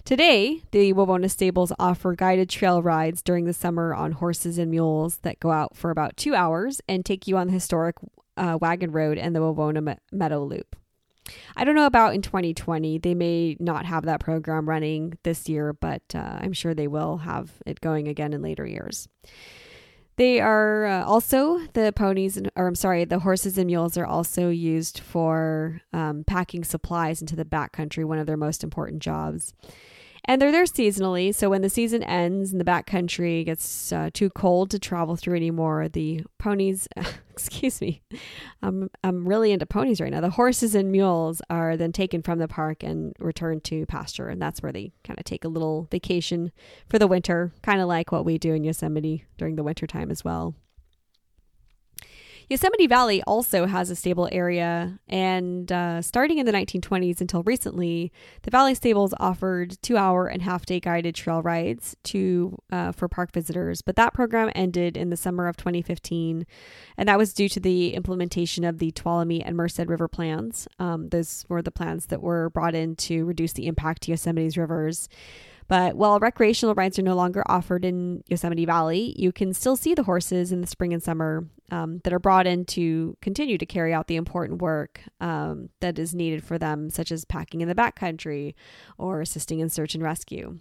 Today, 0.04 0.62
the 0.71 0.92
Wawona 0.92 1.28
stables 1.28 1.73
offer 1.78 2.14
guided 2.14 2.49
trail 2.49 2.80
rides 2.80 3.23
during 3.23 3.45
the 3.45 3.52
summer 3.52 3.92
on 3.92 4.12
horses 4.12 4.56
and 4.56 4.71
mules 4.71 5.18
that 5.18 5.40
go 5.40 5.50
out 5.50 5.76
for 5.76 5.90
about 5.90 6.16
two 6.16 6.35
hours 6.35 6.80
and 6.88 7.04
take 7.04 7.26
you 7.26 7.37
on 7.37 7.49
the 7.49 7.52
historic 7.52 7.97
uh, 8.37 8.56
wagon 8.61 8.92
road 8.92 9.18
and 9.18 9.35
the 9.35 9.40
Wawona 9.40 9.97
Meadow 10.12 10.45
Loop. 10.45 10.76
I 11.56 11.64
don't 11.64 11.75
know 11.75 11.87
about 11.87 12.14
in 12.14 12.23
2020. 12.23 12.99
They 12.99 13.14
may 13.14 13.56
not 13.59 13.87
have 13.87 14.04
that 14.04 14.21
program 14.21 14.68
running 14.68 15.18
this 15.23 15.49
year, 15.49 15.73
but 15.73 16.02
uh, 16.14 16.38
I'm 16.40 16.52
sure 16.52 16.75
they 16.75 16.88
will 16.88 17.18
have 17.18 17.50
it 17.64 17.80
going 17.80 18.09
again 18.09 18.33
in 18.33 18.42
later 18.42 18.66
years. 18.66 19.09
They 20.16 20.40
are 20.40 20.87
uh, 20.87 21.04
also 21.04 21.59
the 21.75 21.92
ponies, 21.95 22.38
or 22.56 22.66
I'm 22.66 22.75
sorry, 22.75 23.04
the 23.04 23.18
horses 23.18 23.59
and 23.59 23.66
mules 23.66 23.99
are 23.99 24.06
also 24.06 24.49
used 24.49 25.00
for 25.00 25.83
um, 25.92 26.25
packing 26.26 26.64
supplies 26.64 27.21
into 27.21 27.37
the 27.37 27.45
backcountry, 27.45 28.04
one 28.04 28.18
of 28.18 28.26
their 28.26 28.38
most 28.38 28.64
important 28.64 29.02
jobs 29.02 29.52
and 30.26 30.40
they're 30.40 30.52
there 30.52 30.64
seasonally. 30.64 31.35
So 31.35 31.50
when 31.50 31.62
the 31.62 31.71
season 31.71 32.02
ends 32.02 32.52
and 32.52 32.61
the 32.61 32.64
backcountry 32.64 33.45
gets 33.45 33.92
uh, 33.92 34.11
too 34.12 34.30
cold 34.30 34.71
to 34.71 34.78
travel 34.78 35.16
through 35.16 35.37
anymore, 35.37 35.88
the 35.88 36.25
ponies, 36.38 36.88
excuse 37.30 37.80
me, 37.80 38.02
I'm 38.62 38.90
I'm 39.04 39.26
really 39.26 39.52
into 39.52 39.66
ponies 39.66 40.00
right 40.00 40.11
now. 40.11 40.21
The 40.21 40.30
horses 40.30 40.75
and 40.75 40.90
mules 40.90 41.40
are 41.49 41.76
then 41.76 41.92
taken 41.92 42.23
from 42.23 42.38
the 42.38 42.49
park 42.49 42.83
and 42.83 43.14
returned 43.18 43.64
to 43.64 43.87
pasture, 43.87 44.28
and 44.28 44.40
that's 44.40 44.62
where 44.62 44.73
they 44.73 44.92
kind 45.04 45.18
of 45.18 45.25
take 45.25 45.45
a 45.45 45.49
little 45.49 45.88
vacation 45.90 46.52
for 46.88 46.99
the 46.99 47.06
winter, 47.06 47.52
kind 47.62 47.80
of 47.80 47.88
like 47.88 48.12
what 48.12 48.25
we 48.25 48.38
do 48.38 48.54
in 48.54 48.64
Yosemite 48.64 49.25
during 49.38 49.56
the 49.56 49.64
winter 49.64 49.87
time 49.87 50.11
as 50.11 50.25
well. 50.25 50.54
Yosemite 52.49 52.87
Valley 52.87 53.23
also 53.25 53.67
has 53.67 53.91
a 53.91 53.97
stable 53.97 54.29
area, 54.31 55.00
and 55.09 55.73
uh, 55.73 56.00
starting 56.00 56.38
in 56.38 56.47
the 56.47 56.53
1920s 56.53 57.21
until 57.21 57.43
recently, 57.43 58.12
the 58.43 58.53
Valley 58.53 58.76
Stables 58.76 59.12
offered 59.19 59.76
two-hour 59.83 60.29
and 60.29 60.43
half-day 60.43 60.79
guided 60.79 61.17
trail 61.17 61.43
rides 61.43 61.97
to 62.05 62.57
uh, 62.71 62.93
for 62.93 63.09
park 63.09 63.33
visitors. 63.33 63.83
But 63.83 63.97
that 63.97 64.15
program 64.15 64.53
ended 64.55 64.97
in 64.97 65.11
the 65.11 65.17
summer 65.17 65.49
of 65.49 65.57
2015, 65.57 66.47
and 66.97 67.09
that 67.09 67.19
was 67.19 67.35
due 67.35 67.49
to 67.49 67.59
the 67.59 67.95
implementation 67.95 68.62
of 68.62 68.79
the 68.79 68.93
Tuolumne 68.93 69.43
and 69.45 69.57
Merced 69.57 69.87
River 69.87 70.07
plans. 70.07 70.69
Um, 70.79 71.09
those 71.09 71.45
were 71.49 71.62
the 71.62 71.73
plans 71.73 72.07
that 72.07 72.23
were 72.23 72.50
brought 72.50 72.76
in 72.76 72.95
to 72.97 73.25
reduce 73.25 73.55
the 73.55 73.67
impact 73.67 74.03
to 74.03 74.12
Yosemite's 74.12 74.57
rivers. 74.57 75.09
But 75.69 75.97
while 75.97 76.21
recreational 76.21 76.75
rides 76.75 76.99
are 76.99 77.03
no 77.03 77.17
longer 77.17 77.43
offered 77.47 77.85
in 77.85 78.23
Yosemite 78.29 78.65
Valley, 78.65 79.15
you 79.19 79.33
can 79.33 79.53
still 79.53 79.77
see 79.77 79.95
the 79.95 80.05
horses 80.05 80.53
in 80.53 80.61
the 80.61 80.67
spring 80.67 80.93
and 80.93 81.03
summer 81.03 81.47
um, 81.71 81.99
that 82.05 82.13
are 82.13 82.21
brought 82.21 82.47
in 82.47 82.65
to 82.67 83.17
continue 83.21 83.59
to 83.59 83.67
carry 83.67 83.93
out 83.93 84.07
the 84.07 84.17
important 84.17 84.63
work 84.63 85.01
um, 85.21 85.71
that 85.81 85.99
is 85.99 86.15
needed 86.15 86.45
for 86.45 86.59
them, 86.59 86.89
such 86.91 87.11
as 87.11 87.25
packing 87.25 87.61
in 87.61 87.69
the 87.69 87.75
backcountry 87.75 88.55
or 88.97 89.21
assisting 89.21 89.59
in 89.59 89.69
search 89.69 89.95
and 89.95 90.05
rescue. 90.05 90.59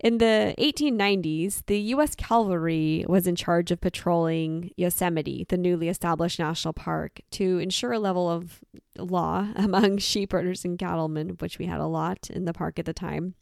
In 0.00 0.18
the 0.18 0.54
1890s, 0.58 1.64
the 1.66 1.78
U.S. 1.80 2.14
Cavalry 2.14 3.04
was 3.08 3.26
in 3.26 3.34
charge 3.34 3.72
of 3.72 3.80
patrolling 3.80 4.70
Yosemite, 4.76 5.44
the 5.48 5.56
newly 5.56 5.88
established 5.88 6.38
national 6.38 6.72
park, 6.72 7.20
to 7.32 7.58
ensure 7.58 7.92
a 7.92 7.98
level 7.98 8.30
of 8.30 8.60
law 8.96 9.48
among 9.56 9.98
sheep 9.98 10.32
herders 10.32 10.64
and 10.64 10.78
cattlemen, 10.78 11.30
which 11.40 11.58
we 11.58 11.66
had 11.66 11.80
a 11.80 11.86
lot 11.86 12.30
in 12.30 12.44
the 12.44 12.54
park 12.54 12.78
at 12.78 12.84
the 12.84 12.92
time. 12.92 13.34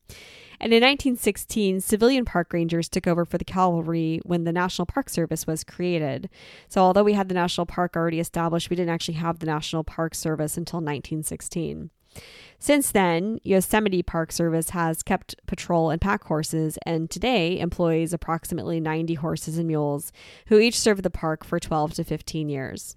And 0.61 0.73
in 0.73 0.83
1916, 0.83 1.81
civilian 1.81 2.25
park 2.25 2.53
rangers 2.53 2.89
took 2.89 3.07
over 3.07 3.25
for 3.25 3.39
the 3.39 3.45
cavalry 3.45 4.21
when 4.25 4.45
the 4.45 4.53
National 4.53 4.87
Park 4.87 5.09
Service 5.09 5.47
was 5.47 5.65
created. 5.65 6.29
So, 6.69 6.81
although 6.81 7.05
we 7.05 7.13
had 7.13 7.29
the 7.29 7.35
national 7.35 7.67
park 7.67 7.97
already 7.97 8.21
established, 8.21 8.71
we 8.71 8.77
didn't 8.77 8.95
actually 8.95 9.15
have 9.15 9.39
the 9.39 9.47
National 9.47 9.85
Park 9.85 10.15
Service 10.15 10.57
until 10.57 10.79
1916. 10.79 11.91
Since 12.59 12.91
then, 12.93 13.39
Yosemite 13.45 14.03
Park 14.03 14.33
Service 14.33 14.71
has 14.71 15.03
kept 15.03 15.35
patrol 15.47 15.91
and 15.91 16.01
pack 16.01 16.25
horses 16.25 16.79
and 16.87 17.11
today 17.11 17.59
employs 17.59 18.13
approximately 18.13 18.81
90 18.81 19.15
horses 19.15 19.59
and 19.59 19.67
mules 19.67 20.13
who 20.47 20.59
each 20.59 20.79
serve 20.79 21.03
the 21.03 21.11
park 21.11 21.45
for 21.45 21.61
12 21.61 21.95
to 21.95 22.05
15 22.05 22.49
years. 22.49 22.97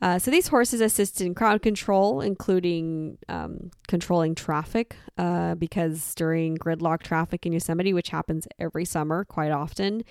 Uh, 0.00 0.18
so 0.18 0.30
these 0.30 0.48
horses 0.48 0.80
assist 0.80 1.20
in 1.20 1.34
crowd 1.34 1.60
control, 1.60 2.20
including 2.20 3.18
um, 3.28 3.70
controlling 3.88 4.34
traffic, 4.34 4.94
uh, 5.16 5.56
because 5.56 6.14
during 6.14 6.56
gridlock 6.56 7.02
traffic 7.02 7.44
in 7.44 7.52
Yosemite, 7.52 7.92
which 7.92 8.10
happens 8.10 8.46
every 8.60 8.84
summer 8.84 9.24
quite 9.24 9.50
often, 9.50 10.04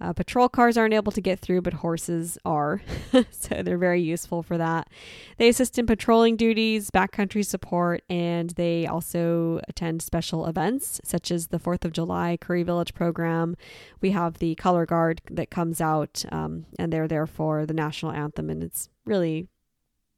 uh, 0.00 0.12
patrol 0.12 0.48
cars 0.48 0.76
aren't 0.76 0.94
able 0.94 1.12
to 1.12 1.20
get 1.20 1.40
through, 1.40 1.60
but 1.60 1.74
horses 1.74 2.38
are. 2.44 2.80
so 3.30 3.62
they're 3.62 3.78
very 3.78 4.00
useful 4.00 4.42
for 4.42 4.56
that. 4.56 4.88
They 5.36 5.48
assist 5.48 5.78
in 5.78 5.86
patrolling 5.86 6.36
duties, 6.36 6.90
backcountry 6.90 7.44
support, 7.44 8.02
and 8.08 8.50
they 8.50 8.86
also 8.86 9.60
attend 9.68 10.02
special 10.02 10.46
events 10.46 11.00
such 11.04 11.30
as 11.30 11.48
the 11.48 11.58
4th 11.58 11.84
of 11.84 11.92
July 11.92 12.38
Curry 12.40 12.62
Village 12.62 12.94
program. 12.94 13.56
We 14.00 14.12
have 14.12 14.38
the 14.38 14.54
Color 14.54 14.86
Guard 14.86 15.20
that 15.30 15.50
comes 15.50 15.80
out, 15.80 16.24
um, 16.32 16.66
and 16.78 16.92
they're 16.92 17.08
there 17.08 17.26
for 17.26 17.66
the 17.66 17.74
national 17.74 18.12
anthem, 18.12 18.48
and 18.48 18.62
it's 18.62 18.88
really 19.04 19.48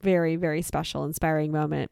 very, 0.01 0.37
very 0.37 0.63
special, 0.63 1.05
inspiring 1.05 1.51
moment. 1.51 1.91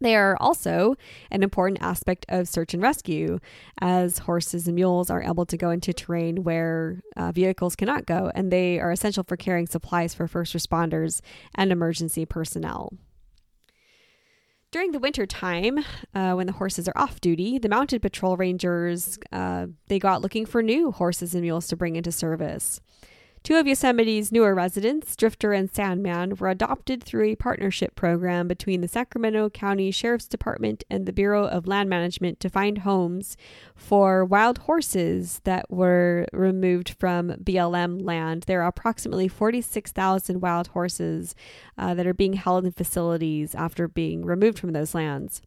They 0.00 0.16
are 0.16 0.36
also 0.40 0.96
an 1.30 1.42
important 1.42 1.80
aspect 1.80 2.26
of 2.28 2.48
search 2.48 2.74
and 2.74 2.82
rescue, 2.82 3.38
as 3.80 4.18
horses 4.18 4.66
and 4.66 4.74
mules 4.74 5.08
are 5.08 5.22
able 5.22 5.46
to 5.46 5.56
go 5.56 5.70
into 5.70 5.92
terrain 5.92 6.42
where 6.42 7.00
uh, 7.16 7.32
vehicles 7.32 7.76
cannot 7.76 8.06
go, 8.06 8.30
and 8.34 8.52
they 8.52 8.80
are 8.80 8.90
essential 8.90 9.24
for 9.24 9.36
carrying 9.36 9.66
supplies 9.66 10.12
for 10.14 10.26
first 10.26 10.54
responders 10.54 11.20
and 11.54 11.70
emergency 11.70 12.26
personnel. 12.26 12.92
During 14.72 14.90
the 14.90 14.98
winter 14.98 15.24
time, 15.24 15.78
uh, 16.16 16.32
when 16.32 16.48
the 16.48 16.52
horses 16.54 16.88
are 16.88 16.96
off 16.98 17.20
duty, 17.20 17.58
the 17.58 17.68
mounted 17.68 18.02
patrol 18.02 18.36
rangers 18.36 19.20
uh, 19.30 19.68
they 19.86 20.00
go 20.00 20.08
out 20.08 20.20
looking 20.20 20.46
for 20.46 20.64
new 20.64 20.90
horses 20.90 21.32
and 21.32 21.42
mules 21.42 21.68
to 21.68 21.76
bring 21.76 21.94
into 21.94 22.10
service. 22.10 22.80
Two 23.44 23.56
of 23.56 23.66
Yosemite's 23.66 24.32
newer 24.32 24.54
residents, 24.54 25.14
Drifter 25.14 25.52
and 25.52 25.70
Sandman, 25.70 26.34
were 26.36 26.48
adopted 26.48 27.04
through 27.04 27.24
a 27.24 27.36
partnership 27.36 27.94
program 27.94 28.48
between 28.48 28.80
the 28.80 28.88
Sacramento 28.88 29.50
County 29.50 29.90
Sheriff's 29.90 30.26
Department 30.26 30.82
and 30.88 31.04
the 31.04 31.12
Bureau 31.12 31.46
of 31.46 31.66
Land 31.66 31.90
Management 31.90 32.40
to 32.40 32.48
find 32.48 32.78
homes 32.78 33.36
for 33.76 34.24
wild 34.24 34.60
horses 34.60 35.42
that 35.44 35.70
were 35.70 36.24
removed 36.32 36.96
from 36.98 37.32
BLM 37.32 38.02
land. 38.02 38.44
There 38.46 38.62
are 38.62 38.68
approximately 38.68 39.28
46,000 39.28 40.40
wild 40.40 40.68
horses 40.68 41.34
uh, 41.76 41.92
that 41.92 42.06
are 42.06 42.14
being 42.14 42.32
held 42.32 42.64
in 42.64 42.72
facilities 42.72 43.54
after 43.54 43.88
being 43.88 44.24
removed 44.24 44.58
from 44.58 44.72
those 44.72 44.94
lands. 44.94 45.42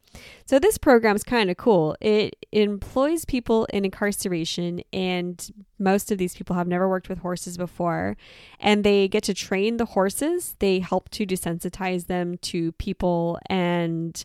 So, 0.46 0.60
this 0.60 0.78
program 0.78 1.16
is 1.16 1.24
kind 1.24 1.50
of 1.50 1.56
cool. 1.56 1.96
It 2.00 2.46
employs 2.52 3.24
people 3.24 3.64
in 3.72 3.84
incarceration, 3.84 4.82
and 4.92 5.50
most 5.78 6.10
of 6.10 6.18
these 6.18 6.34
people 6.34 6.56
have 6.56 6.68
never 6.68 6.88
worked 6.88 7.08
with 7.08 7.18
horses 7.18 7.56
before. 7.56 8.16
And 8.60 8.84
they 8.84 9.08
get 9.08 9.22
to 9.24 9.34
train 9.34 9.76
the 9.76 9.84
horses, 9.84 10.56
they 10.58 10.80
help 10.80 11.08
to 11.10 11.26
desensitize 11.26 12.06
them 12.06 12.38
to 12.38 12.72
people 12.72 13.38
and 13.48 14.24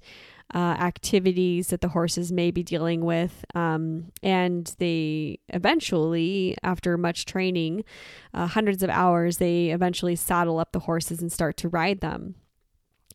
uh, 0.54 0.58
activities 0.58 1.68
that 1.68 1.82
the 1.82 1.90
horses 1.90 2.32
may 2.32 2.52
be 2.52 2.64
dealing 2.64 3.04
with. 3.04 3.44
Um, 3.56 4.12
and 4.22 4.74
they 4.78 5.40
eventually, 5.50 6.56
after 6.62 6.98
much 6.98 7.26
training, 7.26 7.84
uh, 8.34 8.48
hundreds 8.48 8.84
of 8.84 8.90
hours, 8.90 9.38
they 9.38 9.70
eventually 9.70 10.16
saddle 10.16 10.60
up 10.60 10.72
the 10.72 10.80
horses 10.80 11.22
and 11.22 11.32
start 11.32 11.58
to 11.58 11.70
ride 11.70 12.02
them. 12.02 12.36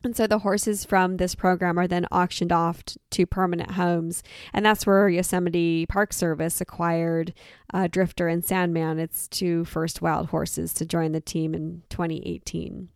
And 0.03 0.15
so 0.15 0.27
the 0.27 0.39
horses 0.39 0.85
from 0.85 1.17
this 1.17 1.35
program 1.35 1.77
are 1.77 1.87
then 1.87 2.05
auctioned 2.11 2.51
off 2.51 2.83
to 3.11 3.25
permanent 3.25 3.71
homes. 3.71 4.23
And 4.53 4.65
that's 4.65 4.85
where 4.85 5.09
Yosemite 5.09 5.85
Park 5.87 6.13
Service 6.13 6.61
acquired 6.61 7.33
uh, 7.73 7.87
Drifter 7.87 8.27
and 8.27 8.43
Sandman, 8.43 8.99
its 8.99 9.27
two 9.27 9.65
first 9.65 10.01
wild 10.01 10.27
horses, 10.29 10.73
to 10.75 10.85
join 10.85 11.11
the 11.11 11.21
team 11.21 11.53
in 11.53 11.83
2018. 11.89 12.89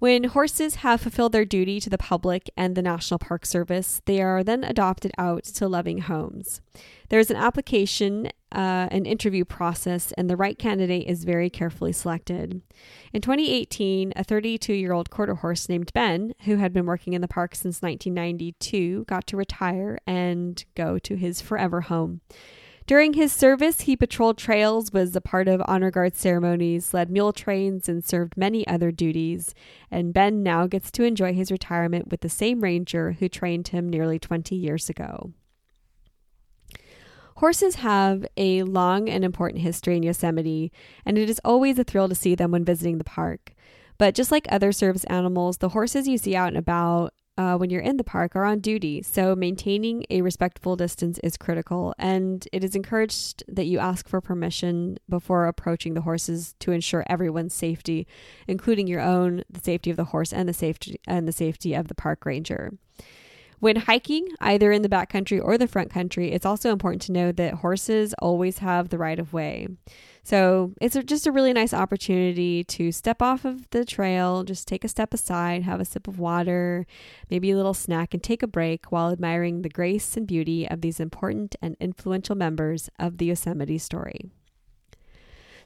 When 0.00 0.24
horses 0.24 0.76
have 0.76 1.02
fulfilled 1.02 1.32
their 1.32 1.44
duty 1.44 1.78
to 1.78 1.90
the 1.90 1.98
public 1.98 2.48
and 2.56 2.74
the 2.74 2.80
National 2.80 3.18
Park 3.18 3.44
Service, 3.44 4.00
they 4.06 4.22
are 4.22 4.42
then 4.42 4.64
adopted 4.64 5.12
out 5.18 5.44
to 5.44 5.68
loving 5.68 5.98
homes. 5.98 6.62
There's 7.10 7.30
an 7.30 7.36
application, 7.36 8.28
uh, 8.50 8.88
an 8.90 9.04
interview 9.04 9.44
process, 9.44 10.12
and 10.12 10.30
the 10.30 10.38
right 10.38 10.58
candidate 10.58 11.06
is 11.06 11.24
very 11.24 11.50
carefully 11.50 11.92
selected. 11.92 12.62
In 13.12 13.20
2018, 13.20 14.14
a 14.16 14.24
32 14.24 14.72
year 14.72 14.94
old 14.94 15.10
quarter 15.10 15.34
horse 15.34 15.68
named 15.68 15.92
Ben, 15.92 16.32
who 16.46 16.56
had 16.56 16.72
been 16.72 16.86
working 16.86 17.12
in 17.12 17.20
the 17.20 17.28
park 17.28 17.54
since 17.54 17.82
1992, 17.82 19.04
got 19.04 19.26
to 19.26 19.36
retire 19.36 19.98
and 20.06 20.64
go 20.74 20.98
to 20.98 21.14
his 21.14 21.42
forever 21.42 21.82
home. 21.82 22.22
During 22.86 23.12
his 23.12 23.32
service, 23.32 23.82
he 23.82 23.96
patrolled 23.96 24.36
trails, 24.36 24.92
was 24.92 25.14
a 25.14 25.20
part 25.20 25.46
of 25.46 25.62
honor 25.66 25.90
guard 25.90 26.16
ceremonies, 26.16 26.92
led 26.92 27.10
mule 27.10 27.32
trains, 27.32 27.88
and 27.88 28.04
served 28.04 28.36
many 28.36 28.66
other 28.66 28.90
duties. 28.90 29.54
And 29.90 30.12
Ben 30.12 30.42
now 30.42 30.66
gets 30.66 30.90
to 30.92 31.04
enjoy 31.04 31.32
his 31.32 31.52
retirement 31.52 32.08
with 32.08 32.20
the 32.20 32.28
same 32.28 32.62
ranger 32.62 33.12
who 33.12 33.28
trained 33.28 33.68
him 33.68 33.88
nearly 33.88 34.18
20 34.18 34.56
years 34.56 34.88
ago. 34.88 35.32
Horses 37.36 37.76
have 37.76 38.26
a 38.36 38.64
long 38.64 39.08
and 39.08 39.24
important 39.24 39.62
history 39.62 39.96
in 39.96 40.02
Yosemite, 40.02 40.72
and 41.06 41.16
it 41.16 41.30
is 41.30 41.40
always 41.44 41.78
a 41.78 41.84
thrill 41.84 42.08
to 42.08 42.14
see 42.14 42.34
them 42.34 42.50
when 42.50 42.64
visiting 42.64 42.98
the 42.98 43.04
park. 43.04 43.54
But 43.96 44.14
just 44.14 44.30
like 44.30 44.46
other 44.48 44.72
service 44.72 45.04
animals, 45.04 45.58
the 45.58 45.70
horses 45.70 46.08
you 46.08 46.18
see 46.18 46.34
out 46.34 46.48
and 46.48 46.56
about 46.58 47.14
uh, 47.40 47.56
when 47.56 47.70
you're 47.70 47.80
in 47.80 47.96
the 47.96 48.04
park 48.04 48.36
are 48.36 48.44
on 48.44 48.58
duty, 48.58 49.00
so 49.00 49.34
maintaining 49.34 50.04
a 50.10 50.20
respectful 50.20 50.76
distance 50.76 51.18
is 51.20 51.38
critical, 51.38 51.94
and 51.98 52.46
it 52.52 52.62
is 52.62 52.76
encouraged 52.76 53.42
that 53.48 53.64
you 53.64 53.78
ask 53.78 54.06
for 54.06 54.20
permission 54.20 54.98
before 55.08 55.46
approaching 55.46 55.94
the 55.94 56.02
horses 56.02 56.54
to 56.58 56.70
ensure 56.70 57.02
everyone's 57.06 57.54
safety, 57.54 58.06
including 58.46 58.86
your 58.86 59.00
own, 59.00 59.42
the 59.48 59.60
safety 59.60 59.88
of 59.90 59.96
the 59.96 60.04
horse, 60.04 60.34
and 60.34 60.50
the 60.50 60.52
safety 60.52 61.00
and 61.06 61.26
the 61.26 61.32
safety 61.32 61.72
of 61.72 61.88
the 61.88 61.94
park 61.94 62.26
ranger. 62.26 62.74
When 63.60 63.76
hiking, 63.76 64.26
either 64.40 64.72
in 64.72 64.80
the 64.80 64.88
backcountry 64.88 65.38
or 65.42 65.58
the 65.58 65.68
front 65.68 65.90
country, 65.90 66.32
it's 66.32 66.46
also 66.46 66.72
important 66.72 67.02
to 67.02 67.12
know 67.12 67.30
that 67.30 67.54
horses 67.54 68.14
always 68.18 68.58
have 68.58 68.88
the 68.88 68.96
right 68.96 69.18
of 69.18 69.34
way. 69.34 69.68
So 70.22 70.72
it's 70.80 70.96
just 71.04 71.26
a 71.26 71.32
really 71.32 71.52
nice 71.52 71.74
opportunity 71.74 72.64
to 72.64 72.90
step 72.90 73.20
off 73.20 73.44
of 73.44 73.68
the 73.68 73.84
trail, 73.84 74.44
just 74.44 74.66
take 74.66 74.82
a 74.82 74.88
step 74.88 75.12
aside, 75.12 75.62
have 75.62 75.78
a 75.78 75.84
sip 75.84 76.08
of 76.08 76.18
water, 76.18 76.86
maybe 77.30 77.50
a 77.50 77.56
little 77.56 77.74
snack, 77.74 78.14
and 78.14 78.22
take 78.22 78.42
a 78.42 78.46
break 78.46 78.90
while 78.90 79.12
admiring 79.12 79.60
the 79.60 79.68
grace 79.68 80.16
and 80.16 80.26
beauty 80.26 80.66
of 80.66 80.80
these 80.80 80.98
important 80.98 81.54
and 81.60 81.76
influential 81.80 82.36
members 82.36 82.88
of 82.98 83.18
the 83.18 83.26
Yosemite 83.26 83.78
story. 83.78 84.30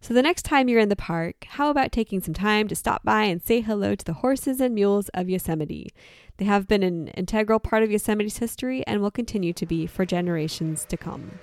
So, 0.04 0.12
the 0.12 0.20
next 0.20 0.42
time 0.42 0.68
you're 0.68 0.80
in 0.80 0.90
the 0.90 0.96
park, 0.96 1.46
how 1.48 1.70
about 1.70 1.90
taking 1.90 2.20
some 2.20 2.34
time 2.34 2.68
to 2.68 2.76
stop 2.76 3.04
by 3.04 3.22
and 3.22 3.42
say 3.42 3.62
hello 3.62 3.94
to 3.94 4.04
the 4.04 4.12
horses 4.12 4.60
and 4.60 4.74
mules 4.74 5.08
of 5.14 5.30
Yosemite? 5.30 5.94
They 6.36 6.44
have 6.44 6.68
been 6.68 6.82
an 6.82 7.08
integral 7.08 7.58
part 7.58 7.82
of 7.82 7.90
Yosemite's 7.90 8.36
history 8.36 8.86
and 8.86 9.00
will 9.00 9.10
continue 9.10 9.54
to 9.54 9.64
be 9.64 9.86
for 9.86 10.04
generations 10.04 10.84
to 10.90 10.98
come. 10.98 11.38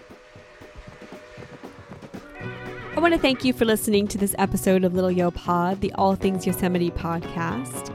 I 2.96 3.00
want 3.00 3.16
to 3.16 3.20
thank 3.20 3.44
you 3.44 3.52
for 3.52 3.66
listening 3.66 4.08
to 4.10 4.20
this 4.20 4.36
episode 4.38 4.84
of 4.84 4.94
Little 4.94 5.10
Yo 5.10 5.32
Pod, 5.32 5.82
the 5.82 5.92
All 5.94 6.14
Things 6.14 6.46
Yosemite 6.46 6.92
podcast. 6.92 7.92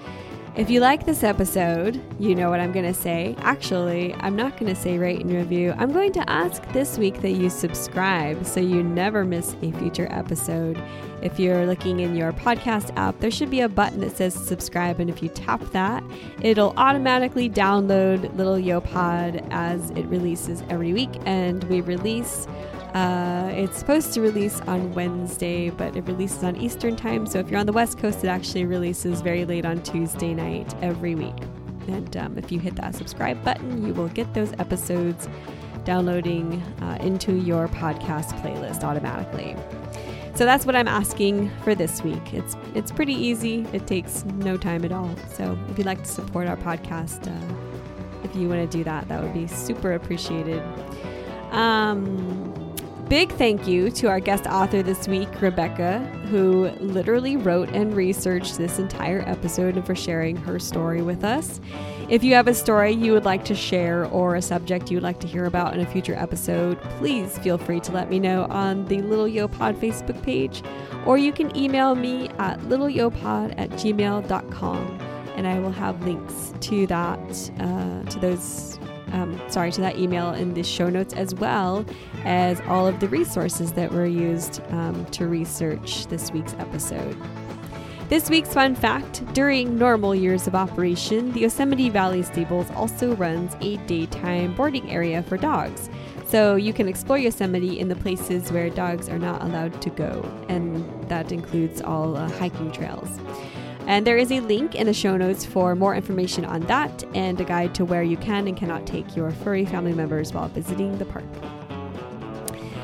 If 0.57 0.71
you 0.71 0.81
like 0.81 1.05
this 1.05 1.23
episode, 1.23 2.03
you 2.19 2.35
know 2.35 2.49
what 2.49 2.61
I'm 2.61 2.73
going 2.73 2.87
to 2.87 2.99
say. 2.99 3.37
Actually, 3.41 4.15
I'm 4.21 4.35
not 4.35 4.59
going 4.59 4.75
to 4.75 4.81
say 4.81 4.97
rate 4.97 5.21
and 5.21 5.31
review. 5.31 5.75
I'm 5.77 5.93
going 5.93 6.13
to 6.13 6.31
ask 6.31 6.67
this 6.73 6.97
week 6.97 7.21
that 7.21 7.33
you 7.33 7.51
subscribe 7.51 8.47
so 8.47 8.61
you 8.61 8.83
never 8.83 9.23
miss 9.23 9.55
a 9.61 9.71
future 9.73 10.09
episode. 10.11 10.83
If 11.21 11.39
you're 11.39 11.67
looking 11.67 12.01
in 12.01 12.17
your 12.17 12.33
podcast 12.33 12.91
app, 12.97 13.21
there 13.21 13.31
should 13.31 13.51
be 13.51 13.61
a 13.61 13.69
button 13.69 14.01
that 14.01 14.17
says 14.17 14.33
subscribe. 14.33 14.99
And 14.99 15.11
if 15.11 15.23
you 15.23 15.29
tap 15.29 15.61
that, 15.73 16.03
it'll 16.41 16.73
automatically 16.79 17.51
download 17.51 18.35
Little 18.39 18.59
Yo 18.59 18.81
Pod 18.81 19.47
as 19.51 19.91
it 19.91 20.07
releases 20.07 20.63
every 20.71 20.95
week. 20.95 21.11
And 21.27 21.65
we 21.65 21.83
release 21.83 22.47
uh, 22.97 23.51
it's 23.53 23.77
supposed 23.77 24.15
to 24.15 24.23
release 24.23 24.59
on 24.63 24.95
Wednesday, 24.95 25.69
but 25.69 25.95
it 25.95 26.07
releases 26.07 26.43
on 26.43 26.57
Eastern 26.57 26.97
Time. 26.97 27.27
So 27.27 27.39
if 27.39 27.51
you're 27.51 27.61
on 27.61 27.67
the 27.67 27.73
West 27.73 27.99
Coast, 27.99 28.25
it 28.25 28.29
actually 28.29 28.65
releases 28.65 29.21
very 29.21 29.45
late 29.45 29.67
on 29.67 29.83
Tuesday 29.83 30.33
night 30.33 30.75
every 30.81 31.15
week. 31.15 31.37
And 31.89 32.17
um, 32.17 32.39
if 32.39 32.51
you 32.51 32.59
hit 32.59 32.75
that 32.77 32.95
subscribe 32.95 33.45
button, 33.45 33.87
you 33.87 33.93
will 33.93 34.09
get 34.09 34.33
those 34.33 34.55
episodes 34.55 35.29
downloading 35.85 36.63
uh, 36.81 36.97
into 37.03 37.35
your 37.35 37.69
podcast 37.69 38.33
playlist 38.41 38.83
automatically. 38.83 39.55
So 40.35 40.47
that's 40.47 40.65
what 40.65 40.75
I'm 40.75 40.89
asking 40.89 41.51
for 41.65 41.75
this 41.75 42.03
week. 42.03 42.33
It's 42.33 42.57
it's 42.75 42.91
pretty 42.91 43.15
easy. 43.15 43.67
It 43.75 43.87
takes 43.87 44.25
no 44.25 44.57
time 44.57 44.87
at 44.87 44.93
all. 44.93 45.15
So 45.35 45.59
if 45.69 45.77
you'd 45.77 45.87
like 45.87 46.03
to 46.03 46.09
support 46.09 46.49
our 46.49 46.57
podcast, 46.57 47.29
uh, 47.29 48.25
if 48.25 48.35
you 48.35 48.49
want 48.49 48.71
to 48.71 48.79
do 48.79 48.85
that, 48.85 49.07
that 49.09 49.23
would 49.23 49.35
be 49.35 49.47
super 49.47 49.93
appreciated. 49.93 50.63
Um, 51.51 52.66
Big 53.09 53.31
thank 53.35 53.69
you 53.69 53.89
to 53.93 54.09
our 54.09 54.19
guest 54.19 54.47
author 54.47 54.83
this 54.83 55.07
week, 55.07 55.29
Rebecca, 55.41 56.01
who 56.29 56.71
literally 56.81 57.37
wrote 57.37 57.69
and 57.69 57.95
researched 57.95 58.59
this 58.59 58.81
entire 58.81 59.23
episode 59.29 59.77
and 59.77 59.87
for 59.87 59.95
sharing 59.95 60.35
her 60.35 60.59
story 60.59 61.03
with 61.03 61.23
us. 61.23 61.61
If 62.09 62.25
you 62.25 62.35
have 62.35 62.49
a 62.49 62.55
story 62.55 62.91
you 62.91 63.13
would 63.13 63.25
like 63.25 63.45
to 63.45 63.55
share 63.55 64.07
or 64.07 64.35
a 64.35 64.43
subject 64.43 64.91
you 64.91 64.97
would 64.97 65.05
like 65.05 65.21
to 65.21 65.29
hear 65.29 65.45
about 65.45 65.75
in 65.75 65.81
a 65.81 65.87
future 65.87 66.17
episode, 66.17 66.81
please 66.99 67.39
feel 67.39 67.59
free 67.59 67.79
to 67.81 67.93
let 67.93 68.11
me 68.11 68.19
know 68.19 68.47
on 68.47 68.85
the 68.87 69.01
Little 69.03 69.29
Yo 69.29 69.47
Pod 69.47 69.77
Facebook 69.81 70.21
page, 70.25 70.65
or 71.07 71.17
you 71.17 71.33
can 71.33 71.57
email 71.57 71.95
me 71.95 72.29
at 72.41 72.59
littleyopod 72.63 73.55
at 73.57 73.71
gmail.com 73.71 74.99
and 75.37 75.47
I 75.47 75.61
will 75.61 75.71
have 75.71 76.05
links 76.05 76.55
to 76.61 76.87
that, 76.89 77.51
uh, 77.61 78.03
to 78.11 78.19
those 78.19 78.76
um, 79.17 79.41
sorry, 79.49 79.73
to 79.73 79.81
that 79.81 79.99
email 79.99 80.35
in 80.35 80.53
the 80.53 80.63
show 80.63 80.91
notes, 80.91 81.15
as 81.15 81.35
well 81.35 81.85
as 82.25 82.61
all 82.69 82.87
of 82.87 83.01
the 83.01 83.09
resources 83.09 83.73
that 83.73 83.91
were 83.91 84.07
used 84.07 84.61
um, 84.69 85.07
to 85.07 85.27
research 85.27 86.07
this 86.07 86.31
week's 86.31 86.53
episode. 86.55 87.17
This 88.09 88.31
week's 88.31 88.53
fun 88.53 88.77
fact 88.77 89.25
during 89.33 89.79
normal 89.79 90.15
years 90.15 90.47
of 90.47 90.55
operation, 90.55 91.33
the 91.33 91.41
Yosemite 91.41 91.89
Valley 91.89 92.23
Stables 92.23 92.71
also 92.73 93.17
runs 93.17 93.57
a 93.61 93.79
daytime 93.79 94.55
boarding 94.55 94.89
area 94.91 95.23
for 95.23 95.37
dogs. 95.37 95.91
So 96.27 96.57
you 96.57 96.73
can 96.73 96.87
explore 96.87 97.19
Yosemite 97.19 97.81
in 97.81 97.89
the 97.89 97.97
places 97.97 98.53
where 98.53 98.69
dogs 98.69 99.09
are 99.09 99.19
not 99.19 99.43
allowed 99.43 99.81
to 99.83 99.91
go, 99.91 100.25
and 100.49 100.85
that 101.09 101.33
includes 101.33 101.81
all 101.81 102.17
uh, 102.17 102.29
hiking 102.33 102.71
trails. 102.71 103.09
And 103.87 104.07
there 104.07 104.19
is 104.19 104.33
a 104.33 104.41
link 104.41 104.75
in 104.75 104.87
the 104.87 104.93
show 104.93 105.17
notes 105.17 105.45
for 105.45 105.75
more 105.77 105.95
information 105.95 106.45
on 106.45 106.63
that 106.63 107.05
and 107.15 107.41
a 107.41 107.45
guide 107.45 107.75
to 107.77 107.85
where 107.85 108.03
you 108.03 108.17
can 108.17 108.49
and 108.49 108.57
cannot 108.57 108.87
take 108.87 109.15
your 109.15 109.31
furry 109.31 109.65
family 109.65 109.93
members 109.93 110.33
while 110.33 110.49
visiting 110.49 110.99
the 110.99 111.05
park. 111.05 111.25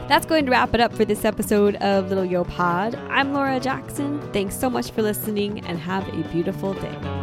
That's 0.09 0.27
going 0.27 0.45
to 0.45 0.51
wrap 0.51 0.75
it 0.75 0.81
up 0.81 0.93
for 0.93 1.05
this 1.05 1.25
episode 1.25 1.77
of 1.77 2.09
Little 2.09 2.25
Yo 2.25 2.45
Pod. 2.45 2.95
I'm 3.09 3.33
Laura 3.33 3.59
Jackson. 3.59 4.21
Thanks 4.33 4.59
so 4.59 4.69
much 4.69 4.91
for 4.91 5.03
listening 5.03 5.65
and 5.67 5.79
have 5.79 6.07
a 6.09 6.23
beautiful 6.29 6.75
day. 6.75 7.22